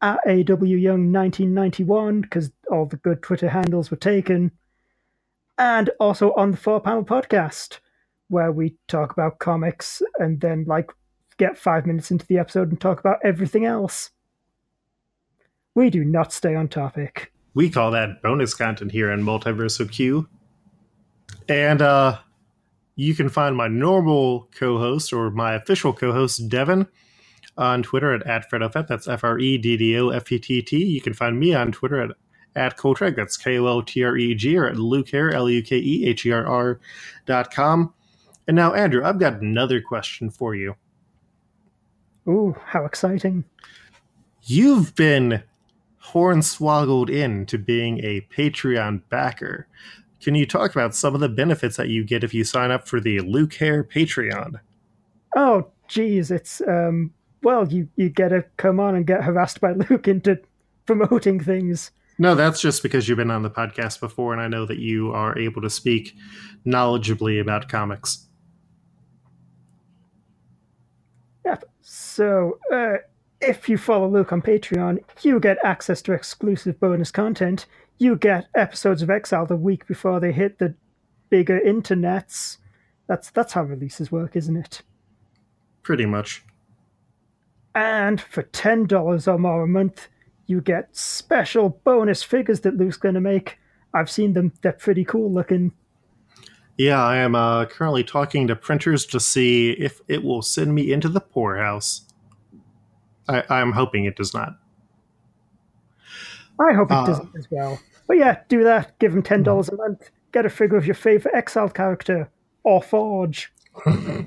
[0.00, 4.52] at awyoung1991 because all the good Twitter handles were taken,
[5.58, 7.80] and also on the Four Panel Podcast
[8.28, 10.90] where we talk about comics and then like
[11.38, 14.10] get five minutes into the episode and talk about everything else.
[15.78, 17.32] We do not stay on topic.
[17.54, 20.28] We call that bonus content here in Multiversal Q.
[21.48, 22.18] And uh,
[22.96, 26.88] you can find my normal co-host or my official co-host Devin
[27.56, 28.88] on Twitter at, at FreddoFett.
[28.88, 30.84] That's F R E D D O F E T T.
[30.84, 32.10] You can find me on Twitter at
[32.56, 33.14] at Koltreg.
[33.14, 35.76] That's K O L T R E G or at Luke Herr, L U K
[35.76, 36.80] E H E R R
[37.24, 37.94] dot com.
[38.48, 40.74] And now, Andrew, I've got another question for you.
[42.26, 43.44] Ooh, how exciting!
[44.42, 45.44] You've been
[46.12, 49.66] hornswoggled into being a Patreon backer.
[50.20, 52.88] Can you talk about some of the benefits that you get if you sign up
[52.88, 54.60] for the Luke Herr Patreon?
[55.36, 57.12] Oh, geez, it's um.
[57.42, 60.40] Well, you you get to come on and get harassed by Luke into
[60.86, 61.92] promoting things.
[62.18, 65.12] No, that's just because you've been on the podcast before, and I know that you
[65.12, 66.16] are able to speak
[66.66, 68.26] knowledgeably about comics.
[71.44, 71.64] Yep.
[71.82, 72.96] So, uh,
[73.40, 77.66] if you follow Luke on Patreon, you get access to exclusive bonus content.
[77.98, 80.74] You get episodes of Exile the week before they hit the
[81.30, 82.58] bigger internets.
[83.06, 84.82] That's that's how releases work, isn't it?
[85.82, 86.44] Pretty much.
[87.74, 90.08] And for ten dollars or more a month,
[90.46, 93.58] you get special bonus figures that Luke's going to make.
[93.94, 95.72] I've seen them; they're pretty cool looking.
[96.76, 100.92] Yeah, I am uh, currently talking to printers to see if it will send me
[100.92, 102.07] into the poorhouse.
[103.28, 104.56] I, I'm hoping it does not.
[106.60, 107.78] I hope it Uh, doesn't as well.
[108.06, 108.98] But yeah, do that.
[108.98, 110.10] Give them ten dollars a month.
[110.32, 112.30] Get a figure of your favorite Exile character
[112.64, 113.52] or Forge.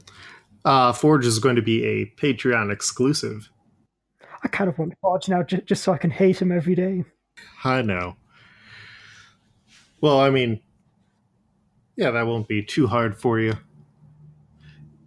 [0.63, 3.49] Uh, Forge is going to be a Patreon exclusive.
[4.43, 7.03] I kind of want Forge now, j- just so I can hate him every day.
[7.63, 8.15] I know.
[10.01, 10.59] Well, I mean,
[11.95, 13.55] yeah, that won't be too hard for you.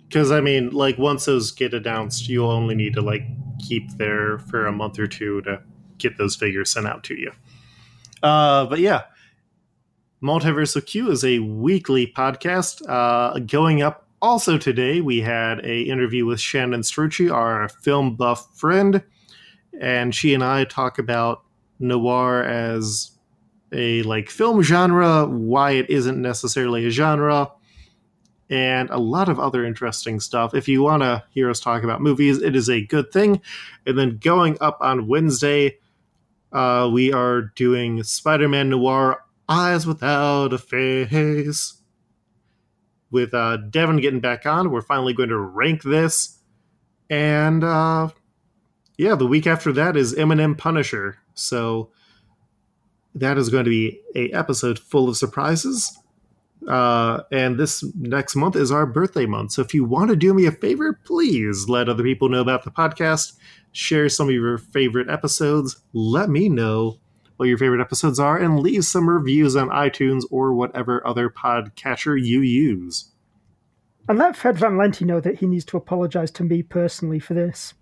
[0.09, 3.23] Because, I mean, like, once those get announced, you'll only need to, like,
[3.59, 5.63] keep there for a month or two to
[5.99, 7.33] get those figures sent out to you.
[8.23, 9.03] Uh, but yeah,
[10.23, 12.83] Multiversal Q is a weekly podcast.
[12.89, 18.57] Uh, going up also today, we had a interview with Shannon Strucci, our film buff
[18.57, 19.03] friend,
[19.79, 21.43] and she and I talk about
[21.79, 23.11] noir as
[23.73, 27.51] a like film genre, why it isn't necessarily a genre,
[28.51, 30.55] and a lot of other interesting stuff.
[30.55, 33.41] If you want to hear us talk about movies, it is a good thing.
[33.87, 35.79] And then going up on Wednesday,
[36.53, 41.81] uh, we are doing Spider-Man Noir: Eyes Without a Face,
[43.15, 46.39] with uh, Devin getting back on, we're finally going to rank this.
[47.09, 48.09] And uh,
[48.99, 51.19] yeah, the week after that is Eminem Punisher.
[51.35, 51.91] So
[53.15, 55.97] that is going to be a episode full of surprises.
[56.69, 59.53] Uh, and this next month is our birthday month.
[59.53, 62.65] So if you want to do me a favor, please let other people know about
[62.65, 63.35] the podcast.
[63.73, 65.77] Share some of your favorite episodes.
[65.93, 67.01] Let me know
[67.37, 72.21] what your favorite episodes are and leave some reviews on iTunes or whatever other podcatcher
[72.21, 73.11] you use.
[74.09, 77.35] And let Fred Van Lente know that he needs to apologize to me personally for
[77.35, 77.75] this.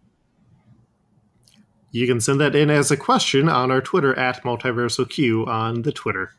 [1.90, 5.92] You can send that in as a question on our Twitter at MultiversalQ on the
[5.92, 6.32] Twitter.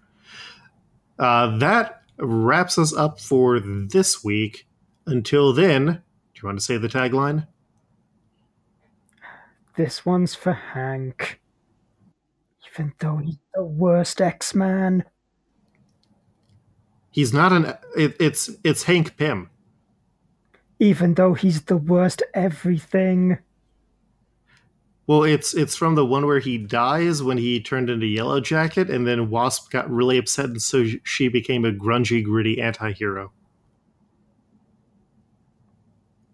[1.20, 4.68] Uh, that wraps us up for this week.
[5.06, 7.48] Until then, do you want to say the tagline?
[9.76, 11.42] This one's for Hank.
[12.72, 15.04] Even though he's the worst X Man.
[17.12, 17.74] He's not an.
[17.96, 19.50] It, it's it's Hank Pym.
[20.80, 23.38] Even though he's the worst everything.
[25.06, 28.90] Well, it's it's from the one where he dies when he turned into Yellow Jacket,
[28.90, 33.32] and then Wasp got really upset, and so she became a grungy, gritty anti-hero.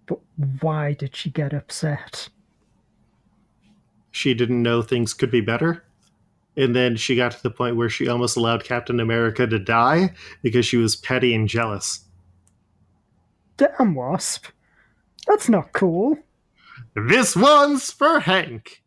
[0.06, 0.20] But
[0.62, 2.30] why did she get upset?
[4.12, 5.84] She didn't know things could be better,
[6.56, 10.14] and then she got to the point where she almost allowed Captain America to die
[10.44, 12.06] because she was petty and jealous.
[13.58, 14.46] Damn, Wasp.
[15.28, 16.18] That's not cool.
[17.08, 18.82] This one's for Hank.